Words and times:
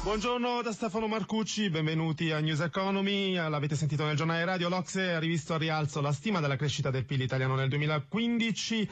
Buongiorno 0.00 0.62
da 0.62 0.72
Stefano 0.72 1.08
Marcucci, 1.08 1.70
benvenuti 1.70 2.30
a 2.30 2.38
News 2.38 2.60
Economy. 2.60 3.34
L'avete 3.34 3.74
sentito 3.74 4.04
nel 4.04 4.16
giornale 4.16 4.44
radio, 4.44 4.68
l'Ocse 4.68 5.12
ha 5.12 5.18
rivisto 5.18 5.54
a 5.54 5.58
rialzo 5.58 6.00
la 6.00 6.12
stima 6.12 6.38
della 6.38 6.56
crescita 6.56 6.90
del 6.90 7.04
PIL 7.04 7.22
italiano 7.22 7.56
nel 7.56 7.68
2015 7.68 8.88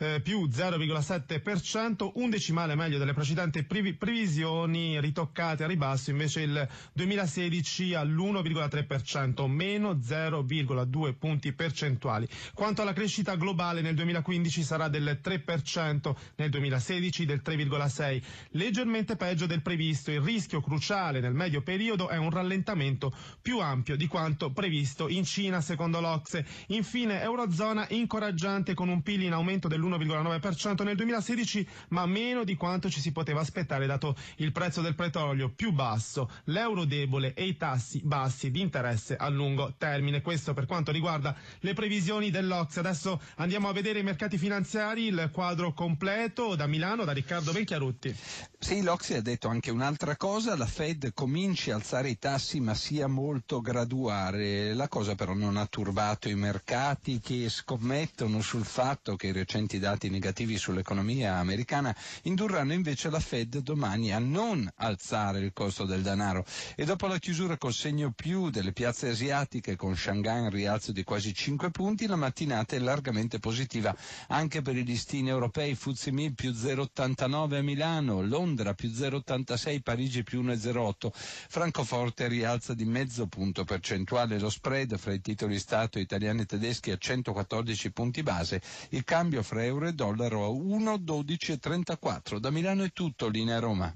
eh, 0.00 0.20
più 0.22 0.46
0,7%, 0.46 2.12
un 2.14 2.30
decimale 2.30 2.74
meglio 2.74 2.98
delle 2.98 3.12
precedenti 3.12 3.64
previsioni 3.64 4.98
ritoccate 5.00 5.64
a 5.64 5.66
ribasso, 5.66 6.10
invece 6.10 6.40
il 6.40 6.68
2016 6.94 7.94
all'1,3%, 7.94 9.46
meno 9.46 9.92
0,2 9.94 11.14
punti 11.18 11.52
percentuali. 11.52 12.26
Quanto 12.54 12.80
alla 12.80 12.94
crescita 12.94 13.34
globale 13.36 13.82
nel 13.82 13.94
2015 13.94 14.62
sarà 14.62 14.88
del 14.88 15.20
3%, 15.22 16.14
nel 16.36 16.48
2016 16.50 17.26
del 17.26 17.42
3,6%, 17.44 18.22
leggermente 18.52 19.16
peggio 19.16 19.44
del 19.46 19.60
previsto. 19.60 20.10
Il 20.10 20.22
rischio 20.22 20.49
cruciale 20.58 21.20
nel 21.20 21.34
medio 21.34 21.62
periodo 21.62 22.08
è 22.08 22.16
un 22.16 22.30
rallentamento 22.30 23.12
più 23.40 23.60
ampio 23.60 23.96
di 23.96 24.08
quanto 24.08 24.50
previsto 24.50 25.06
in 25.06 25.24
Cina, 25.24 25.60
secondo 25.60 26.00
l'Ocse. 26.00 26.44
Infine, 26.68 27.22
Eurozona 27.22 27.86
incoraggiante 27.90 28.74
con 28.74 28.88
un 28.88 29.02
PIL 29.02 29.22
in 29.22 29.32
aumento 29.34 29.68
dell'1 29.68 29.98
1,9% 30.00 30.84
nel 30.84 30.96
2016, 30.96 31.66
ma 31.88 32.06
meno 32.06 32.44
di 32.44 32.56
quanto 32.56 32.88
ci 32.88 33.00
si 33.00 33.12
poteva 33.12 33.40
aspettare 33.40 33.86
dato 33.86 34.16
il 34.36 34.52
prezzo 34.52 34.80
del 34.80 34.94
petrolio 34.94 35.50
più 35.50 35.72
basso, 35.72 36.30
l'euro 36.44 36.84
debole 36.84 37.34
e 37.34 37.46
i 37.46 37.56
tassi 37.56 38.00
bassi 38.02 38.50
di 38.50 38.60
interesse 38.60 39.16
a 39.16 39.28
lungo 39.28 39.74
termine. 39.76 40.22
Questo 40.22 40.54
per 40.54 40.66
quanto 40.66 40.92
riguarda 40.92 41.36
le 41.60 41.74
previsioni 41.74 42.30
dell'Ox. 42.30 42.78
Adesso 42.78 43.20
andiamo 43.36 43.68
a 43.68 43.72
vedere 43.72 43.98
i 43.98 44.04
mercati 44.04 44.38
finanziari, 44.38 45.06
il 45.06 45.30
quadro 45.32 45.72
completo 45.72 46.54
da 46.54 46.66
Milano, 46.66 47.04
da 47.04 47.12
Riccardo 47.12 47.52
Benchiarutti. 47.52 48.14
Sì, 48.58 48.82
l'Ox 48.82 49.10
ha 49.12 49.20
detto 49.20 49.48
anche 49.48 49.70
un'altra 49.70 50.16
cosa, 50.16 50.39
la 50.42 50.64
Fed 50.66 51.12
cominci 51.12 51.70
a 51.70 51.74
alzare 51.74 52.08
i 52.08 52.18
tassi 52.18 52.60
ma 52.60 52.74
sia 52.74 53.06
molto 53.06 53.60
graduale. 53.60 54.72
La 54.72 54.88
cosa 54.88 55.14
però 55.14 55.34
non 55.34 55.58
ha 55.58 55.66
turbato 55.66 56.30
i 56.30 56.34
mercati 56.34 57.20
che 57.20 57.50
scommettono 57.50 58.40
sul 58.40 58.64
fatto 58.64 59.16
che 59.16 59.26
i 59.26 59.32
recenti 59.32 59.78
dati 59.78 60.08
negativi 60.08 60.56
sull'economia 60.56 61.34
americana 61.36 61.94
indurranno 62.22 62.72
invece 62.72 63.10
la 63.10 63.20
Fed 63.20 63.58
domani 63.58 64.14
a 64.14 64.18
non 64.18 64.66
alzare 64.76 65.40
il 65.40 65.52
costo 65.52 65.84
del 65.84 66.00
denaro. 66.00 66.46
E 66.74 66.86
dopo 66.86 67.06
la 67.06 67.18
chiusura 67.18 67.58
col 67.58 67.74
segno 67.74 68.10
più 68.12 68.48
delle 68.48 68.72
piazze 68.72 69.10
asiatiche 69.10 69.76
con 69.76 69.94
Shanghai 69.94 70.44
in 70.44 70.50
rialzo 70.50 70.90
di 70.92 71.04
quasi 71.04 71.34
5 71.34 71.70
punti 71.70 72.06
la 72.06 72.16
mattinata 72.16 72.76
è 72.76 72.78
largamente 72.78 73.38
positiva 73.38 73.94
anche 74.28 74.62
per 74.62 74.74
i 74.76 74.84
listini 74.84 75.28
europei. 75.28 75.74
Fuzimil 75.74 76.32
più 76.34 76.52
0,89 76.52 77.56
a 77.56 77.62
Milano, 77.62 78.22
Londra 78.22 78.72
più 78.72 78.88
0,86, 78.88 79.80
Parigi 79.82 80.22
più 80.22 80.29
1,08, 80.36 81.10
Francoforte 81.12 82.28
rialza 82.28 82.74
di 82.74 82.84
mezzo 82.84 83.26
punto 83.26 83.64
percentuale 83.64 84.38
lo 84.38 84.50
spread 84.50 84.96
fra 84.98 85.12
i 85.12 85.20
titoli 85.20 85.58
Stato 85.58 85.98
italiani 85.98 86.42
e 86.42 86.46
tedeschi 86.46 86.90
a 86.90 86.96
114 86.96 87.92
punti 87.92 88.22
base, 88.22 88.60
il 88.90 89.04
cambio 89.04 89.42
fra 89.42 89.64
euro 89.64 89.88
e 89.88 89.92
dollaro 89.92 90.44
a 90.44 90.48
1,1234. 90.48 92.38
Da 92.38 92.50
Milano 92.50 92.84
è 92.84 92.92
tutto, 92.92 93.28
linea 93.28 93.58
Roma. 93.58 93.94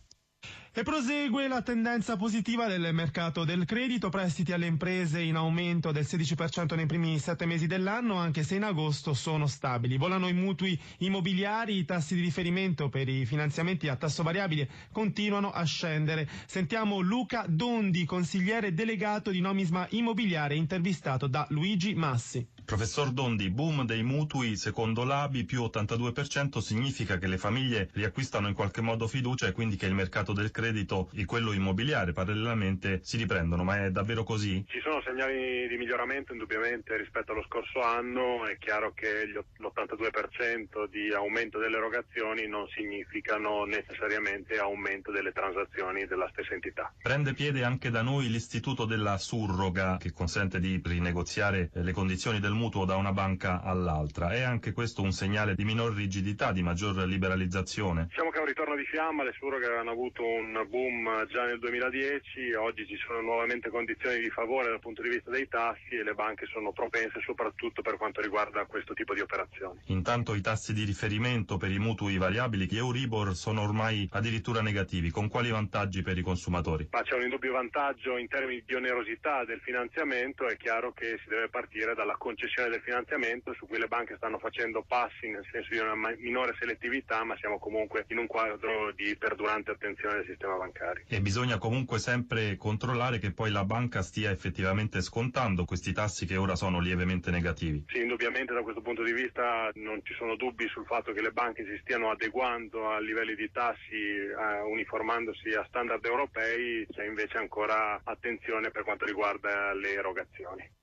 E 0.76 0.82
prosegue 0.82 1.46
la 1.46 1.62
tendenza 1.62 2.16
positiva 2.16 2.66
del 2.66 2.92
mercato 2.92 3.44
del 3.44 3.64
credito, 3.64 4.08
prestiti 4.08 4.50
alle 4.50 4.66
imprese 4.66 5.20
in 5.20 5.36
aumento 5.36 5.92
del 5.92 6.02
16% 6.02 6.74
nei 6.74 6.86
primi 6.86 7.16
sette 7.20 7.46
mesi 7.46 7.68
dell'anno, 7.68 8.16
anche 8.16 8.42
se 8.42 8.56
in 8.56 8.64
agosto 8.64 9.14
sono 9.14 9.46
stabili. 9.46 9.96
Volano 9.96 10.26
i 10.26 10.32
mutui 10.32 10.76
immobiliari, 10.98 11.76
i 11.76 11.84
tassi 11.84 12.16
di 12.16 12.22
riferimento 12.22 12.88
per 12.88 13.08
i 13.08 13.24
finanziamenti 13.24 13.86
a 13.86 13.94
tasso 13.94 14.24
variabile 14.24 14.68
continuano 14.90 15.52
a 15.52 15.62
scendere. 15.62 16.28
Sentiamo 16.44 16.98
Luca 16.98 17.44
Dondi, 17.46 18.04
consigliere 18.04 18.74
delegato 18.74 19.30
di 19.30 19.40
Nomisma 19.40 19.86
Immobiliare, 19.90 20.56
intervistato 20.56 21.28
da 21.28 21.46
Luigi 21.50 21.94
Massi. 21.94 22.44
Professor 22.74 23.12
Dondi, 23.12 23.50
boom 23.50 23.84
dei 23.84 24.02
mutui 24.02 24.56
secondo 24.56 25.04
l'ABI 25.04 25.44
più 25.44 25.62
82% 25.62 26.58
significa 26.58 27.18
che 27.18 27.28
le 27.28 27.38
famiglie 27.38 27.88
riacquistano 27.92 28.48
in 28.48 28.54
qualche 28.54 28.80
modo 28.80 29.06
fiducia 29.06 29.46
e 29.46 29.52
quindi 29.52 29.76
che 29.76 29.86
il 29.86 29.94
mercato 29.94 30.32
del 30.32 30.50
credito 30.50 31.08
e 31.14 31.24
quello 31.24 31.52
immobiliare 31.52 32.12
parallelamente 32.12 32.98
si 33.04 33.16
riprendono, 33.16 33.62
ma 33.62 33.84
è 33.84 33.92
davvero 33.92 34.24
così? 34.24 34.64
Ci 34.66 34.80
sono 34.80 35.00
segnali 35.02 35.68
di 35.68 35.76
miglioramento 35.76 36.32
indubbiamente 36.32 36.96
rispetto 36.96 37.30
allo 37.30 37.44
scorso 37.44 37.80
anno, 37.80 38.44
è 38.44 38.58
chiaro 38.58 38.92
che 38.92 39.24
l'82% 39.24 40.88
di 40.90 41.12
aumento 41.14 41.60
delle 41.60 41.76
erogazioni 41.76 42.48
non 42.48 42.66
significano 42.74 43.62
necessariamente 43.66 44.58
aumento 44.58 45.12
delle 45.12 45.30
transazioni 45.30 46.06
della 46.06 46.28
stessa 46.32 46.54
entità. 46.54 46.92
Prende 47.00 47.34
piede 47.34 47.62
anche 47.62 47.90
da 47.90 48.02
noi 48.02 48.28
l'istituto 48.28 48.84
della 48.84 49.16
surroga 49.16 49.96
che 49.96 50.12
consente 50.12 50.58
di 50.58 50.82
rinegoziare 50.84 51.70
le 51.72 51.92
condizioni 51.92 52.40
del 52.40 52.50
mutuo 52.50 52.62
da 52.68 52.96
una 52.96 53.12
banca 53.12 53.60
all'altra. 53.62 54.30
È 54.30 54.40
anche 54.40 54.72
questo 54.72 55.02
un 55.02 55.12
segnale 55.12 55.54
di 55.54 55.64
minor 55.64 55.92
rigidità, 55.92 56.50
di 56.50 56.62
maggior 56.62 56.96
liberalizzazione? 57.06 58.06
Diciamo 58.08 58.30
che 58.30 58.38
è 58.38 58.40
un 58.40 58.46
ritorno 58.46 58.74
di 58.74 58.84
fiamma, 58.84 59.22
le 59.22 59.34
surroghe 59.38 59.66
avevano 59.66 59.90
avuto 59.90 60.24
un 60.24 60.64
boom 60.68 61.26
già 61.26 61.44
nel 61.44 61.58
2010, 61.58 62.54
oggi 62.54 62.86
ci 62.86 62.96
sono 62.96 63.20
nuovamente 63.20 63.68
condizioni 63.68 64.20
di 64.20 64.30
favore 64.30 64.70
dal 64.70 64.80
punto 64.80 65.02
di 65.02 65.10
vista 65.10 65.30
dei 65.30 65.46
tassi 65.46 65.96
e 65.96 66.02
le 66.02 66.14
banche 66.14 66.46
sono 66.46 66.72
propense 66.72 67.20
soprattutto 67.20 67.82
per 67.82 67.96
quanto 67.96 68.22
riguarda 68.22 68.64
questo 68.64 68.94
tipo 68.94 69.12
di 69.12 69.20
operazioni. 69.20 69.80
Intanto 69.86 70.34
i 70.34 70.40
tassi 70.40 70.72
di 70.72 70.84
riferimento 70.84 71.58
per 71.58 71.70
i 71.70 71.78
mutui 71.78 72.16
variabili 72.16 72.66
che 72.66 72.76
Euribor 72.76 73.34
sono 73.34 73.60
ormai 73.60 74.08
addirittura 74.12 74.62
negativi, 74.62 75.10
con 75.10 75.28
quali 75.28 75.50
vantaggi 75.50 76.02
per 76.02 76.16
i 76.16 76.22
consumatori? 76.22 76.88
Ma 76.92 77.02
c'è 77.02 77.14
un 77.14 77.22
indubbio 77.22 77.52
vantaggio 77.52 78.16
in 78.16 78.28
termini 78.28 78.62
di 78.64 78.74
onerosità 78.74 79.44
del 79.44 79.60
finanziamento, 79.60 80.46
è 80.46 80.56
chiaro 80.56 80.92
che 80.92 81.18
si 81.22 81.28
deve 81.28 81.48
partire 81.48 81.94
dalla 81.94 82.16
concessione 82.16 82.42
concessione 82.44 82.68
del 82.70 82.82
finanziamento 82.82 83.54
su 83.54 83.66
cui 83.66 83.78
le 83.78 83.88
banche 83.88 84.16
stanno 84.16 84.38
facendo 84.38 84.84
passi 84.86 85.28
nel 85.28 85.46
senso 85.50 85.70
di 85.70 85.78
una 85.78 85.94
minore 86.18 86.54
selettività, 86.58 87.24
ma 87.24 87.36
siamo 87.38 87.58
comunque 87.58 88.04
in 88.08 88.18
un 88.18 88.26
quadro 88.26 88.92
di 88.92 89.16
perdurante 89.16 89.70
attenzione 89.70 90.16
del 90.16 90.26
sistema 90.26 90.56
bancario. 90.56 91.04
E 91.08 91.20
bisogna 91.20 91.58
comunque 91.58 91.98
sempre 91.98 92.56
controllare 92.56 93.18
che 93.18 93.32
poi 93.32 93.50
la 93.50 93.64
banca 93.64 94.02
stia 94.02 94.30
effettivamente 94.30 95.00
scontando 95.00 95.64
questi 95.64 95.92
tassi 95.92 96.26
che 96.26 96.36
ora 96.36 96.54
sono 96.54 96.80
lievemente 96.80 97.30
negativi. 97.30 97.84
Sì, 97.88 98.00
indubbiamente 98.00 98.52
da 98.52 98.62
questo 98.62 98.82
punto 98.82 99.02
di 99.02 99.12
vista 99.12 99.70
non 99.74 100.00
ci 100.04 100.14
sono 100.14 100.36
dubbi 100.36 100.68
sul 100.68 100.84
fatto 100.84 101.12
che 101.12 101.22
le 101.22 101.32
banche 101.32 101.64
si 101.64 101.78
stiano 101.80 102.10
adeguando 102.10 102.90
a 102.90 103.00
livelli 103.00 103.34
di 103.34 103.50
tassi 103.50 103.94
eh, 103.94 104.60
uniformandosi 104.66 105.50
a 105.50 105.64
standard 105.68 106.04
europei, 106.04 106.86
c'è 106.90 107.06
invece 107.06 107.38
ancora 107.38 108.00
attenzione 108.04 108.70
per 108.70 108.82
quanto 108.82 109.06
riguarda 109.06 109.72
le 109.72 109.94
erogazioni. 109.94 110.82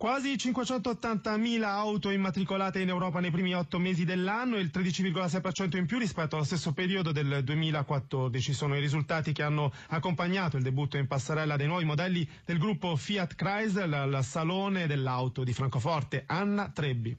Quasi 0.00 0.32
580.000 0.32 1.62
auto 1.62 2.08
immatricolate 2.08 2.80
in 2.80 2.88
Europa 2.88 3.20
nei 3.20 3.30
primi 3.30 3.54
otto 3.54 3.78
mesi 3.78 4.06
dell'anno, 4.06 4.56
il 4.56 4.70
13,6% 4.72 5.76
in 5.76 5.84
più 5.84 5.98
rispetto 5.98 6.36
allo 6.36 6.44
stesso 6.46 6.72
periodo 6.72 7.12
del 7.12 7.42
2014. 7.44 8.54
Sono 8.54 8.76
i 8.76 8.80
risultati 8.80 9.32
che 9.32 9.42
hanno 9.42 9.70
accompagnato 9.88 10.56
il 10.56 10.62
debutto 10.62 10.96
in 10.96 11.06
passerella 11.06 11.56
dei 11.58 11.66
nuovi 11.66 11.84
modelli 11.84 12.26
del 12.46 12.56
gruppo 12.56 12.96
Fiat 12.96 13.34
Chrysler 13.34 13.92
al 13.92 14.24
Salone 14.24 14.86
dell'Auto 14.86 15.44
di 15.44 15.52
Francoforte. 15.52 16.24
Anna 16.26 16.70
Trebbi. 16.70 17.14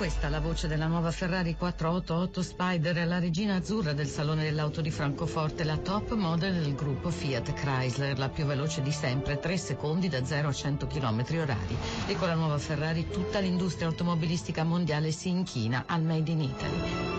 Questa 0.00 0.30
la 0.30 0.40
voce 0.40 0.66
della 0.66 0.86
nuova 0.86 1.10
Ferrari 1.10 1.54
488 1.54 2.42
Spider, 2.42 3.06
la 3.06 3.18
regina 3.18 3.56
azzurra 3.56 3.92
del 3.92 4.06
Salone 4.06 4.44
dell'Auto 4.44 4.80
di 4.80 4.90
Francoforte, 4.90 5.62
la 5.62 5.76
top 5.76 6.14
model 6.14 6.54
del 6.54 6.74
gruppo 6.74 7.10
Fiat 7.10 7.52
Chrysler, 7.52 8.18
la 8.18 8.30
più 8.30 8.46
veloce 8.46 8.80
di 8.80 8.92
sempre, 8.92 9.38
3 9.38 9.58
secondi 9.58 10.08
da 10.08 10.24
0 10.24 10.48
a 10.48 10.52
100 10.54 10.86
km 10.86 11.22
orari. 11.38 11.76
E 12.06 12.16
con 12.16 12.28
la 12.28 12.34
nuova 12.34 12.56
Ferrari 12.56 13.10
tutta 13.10 13.40
l'industria 13.40 13.88
automobilistica 13.88 14.64
mondiale 14.64 15.12
si 15.12 15.28
inchina 15.28 15.84
al 15.86 16.00
Made 16.00 16.30
in 16.30 16.40
Italy. 16.40 17.09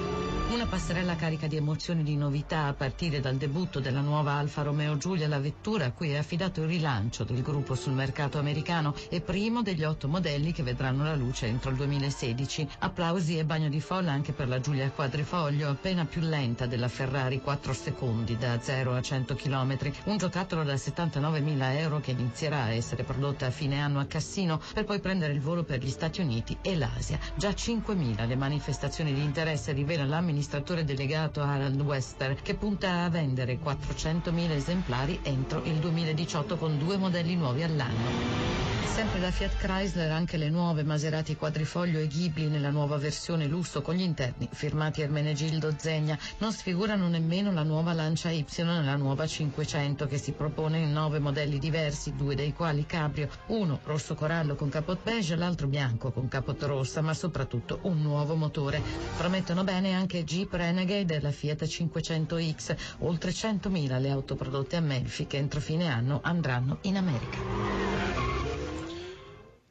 Una 0.51 0.65
passerella 0.65 1.15
carica 1.15 1.47
di 1.47 1.55
emozioni 1.55 2.01
e 2.01 2.03
di 2.03 2.17
novità 2.17 2.65
a 2.65 2.73
partire 2.73 3.21
dal 3.21 3.37
debutto 3.37 3.79
della 3.79 4.01
nuova 4.01 4.33
Alfa 4.33 4.63
Romeo 4.63 4.97
Giulia, 4.97 5.29
la 5.29 5.39
vettura 5.39 5.85
a 5.85 5.91
cui 5.91 6.09
è 6.09 6.17
affidato 6.17 6.61
il 6.61 6.67
rilancio 6.67 7.23
del 7.23 7.41
gruppo 7.41 7.73
sul 7.73 7.93
mercato 7.93 8.37
americano 8.37 8.93
e 9.09 9.21
primo 9.21 9.61
degli 9.61 9.85
otto 9.85 10.09
modelli 10.09 10.51
che 10.51 10.61
vedranno 10.61 11.05
la 11.05 11.15
luce 11.15 11.45
entro 11.47 11.69
il 11.69 11.77
2016. 11.77 12.67
Applausi 12.79 13.37
e 13.37 13.45
bagno 13.45 13.69
di 13.69 13.79
folla 13.79 14.11
anche 14.11 14.33
per 14.33 14.49
la 14.49 14.59
Giulia 14.59 14.91
Quadrifoglio, 14.91 15.69
appena 15.69 16.03
più 16.03 16.19
lenta 16.19 16.65
della 16.65 16.89
Ferrari 16.89 17.39
4 17.39 17.71
secondi 17.71 18.37
da 18.37 18.59
0 18.59 18.93
a 18.93 19.01
100 19.01 19.35
km, 19.35 19.77
un 20.03 20.17
giocattolo 20.17 20.63
da 20.63 20.73
79.000 20.73 21.77
euro 21.77 22.01
che 22.01 22.11
inizierà 22.11 22.63
a 22.63 22.73
essere 22.73 23.03
prodotta 23.03 23.45
a 23.45 23.51
fine 23.51 23.79
anno 23.79 24.01
a 24.01 24.05
Cassino 24.05 24.59
per 24.73 24.83
poi 24.83 24.99
prendere 24.99 25.31
il 25.31 25.39
volo 25.39 25.63
per 25.63 25.81
gli 25.81 25.89
Stati 25.89 26.19
Uniti 26.19 26.57
e 26.61 26.75
l'Asia. 26.75 27.17
Già 27.35 27.51
5.000 27.51 28.27
le 28.27 28.35
manifestazioni 28.35 29.13
di 29.13 29.23
interesse 29.23 29.71
rivela 29.71 30.03
l'amministratore 30.41 30.83
delegato 30.83 31.41
Harald 31.41 31.79
Wester 31.81 32.41
che 32.41 32.55
punta 32.55 33.03
a 33.03 33.09
vendere 33.09 33.59
400.000 33.59 34.49
esemplari 34.51 35.19
entro 35.21 35.63
il 35.65 35.75
2018 35.75 36.57
con 36.57 36.79
due 36.79 36.97
modelli 36.97 37.35
nuovi 37.35 37.61
all'anno. 37.61 38.51
Sempre 38.91 39.21
da 39.21 39.31
Fiat 39.31 39.55
Chrysler 39.55 40.11
anche 40.11 40.35
le 40.35 40.49
nuove 40.49 40.83
Maserati 40.83 41.37
Quadrifoglio 41.37 41.97
e 41.97 42.07
Ghibli 42.07 42.49
nella 42.49 42.71
nuova 42.71 42.97
versione 42.97 43.47
lusso 43.47 43.81
con 43.81 43.95
gli 43.95 44.01
interni 44.01 44.49
firmati 44.51 45.01
Ermenegildo 45.01 45.73
Zegna 45.77 46.19
non 46.39 46.51
sfigurano 46.51 47.07
nemmeno 47.07 47.53
la 47.53 47.63
nuova 47.63 47.93
Lancia 47.93 48.29
Y 48.31 48.45
e 48.53 48.63
la 48.63 48.97
nuova 48.97 49.25
500 49.25 50.07
che 50.07 50.17
si 50.17 50.33
propone 50.33 50.79
in 50.79 50.91
nove 50.91 51.19
modelli 51.19 51.57
diversi, 51.57 52.13
due 52.17 52.35
dei 52.35 52.51
quali 52.51 52.85
cabrio, 52.85 53.29
uno 53.47 53.79
rosso 53.85 54.13
corallo 54.13 54.55
con 54.55 54.67
capot 54.67 54.99
beige, 55.01 55.37
l'altro 55.37 55.67
bianco 55.67 56.11
con 56.11 56.27
capot 56.27 56.61
rossa, 56.63 56.99
ma 56.99 57.13
soprattutto 57.13 57.79
un 57.83 58.01
nuovo 58.01 58.35
motore. 58.35 58.81
Promettono 59.17 59.63
bene 59.63 59.93
anche 59.93 60.20
Jeep 60.23 60.53
Renegade 60.53 61.15
e 61.15 61.21
la 61.21 61.31
Fiat 61.31 61.63
500X, 61.63 62.75
oltre 62.99 63.31
100.000 63.31 63.99
le 63.99 64.09
auto 64.09 64.35
prodotte 64.35 64.75
a 64.75 64.81
Melfi 64.81 65.27
che 65.27 65.37
entro 65.37 65.59
fine 65.59 65.87
anno 65.87 66.19
andranno 66.23 66.79
in 66.81 66.97
America. 66.97 67.37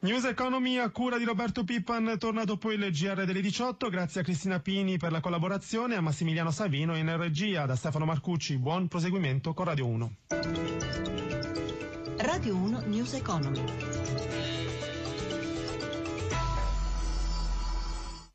News 0.03 0.25
Economy 0.25 0.77
a 0.77 0.89
cura 0.89 1.19
di 1.19 1.25
Roberto 1.25 1.63
Pippan 1.63 2.15
torna 2.17 2.43
dopo 2.43 2.71
il 2.71 2.89
GR 2.89 3.23
delle 3.23 3.39
18. 3.39 3.87
Grazie 3.89 4.21
a 4.21 4.23
Cristina 4.23 4.59
Pini 4.59 4.97
per 4.97 5.11
la 5.11 5.19
collaborazione, 5.19 5.95
a 5.95 6.01
Massimiliano 6.01 6.49
Savino 6.49 6.97
in 6.97 7.15
regia, 7.17 7.67
da 7.67 7.75
Stefano 7.75 8.05
Marcucci. 8.05 8.57
Buon 8.57 8.87
proseguimento 8.87 9.53
con 9.53 9.65
Radio 9.65 9.85
1. 9.85 10.15
Radio 12.17 12.55
1 12.55 12.81
News 12.87 13.13
Economy. 13.13 13.63